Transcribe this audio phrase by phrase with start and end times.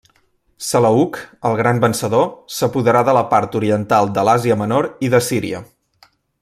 [0.67, 1.19] Seleuc,
[1.49, 5.63] el gran vencedor, s'apoderà de la part oriental de l'Àsia Menor i de Síria.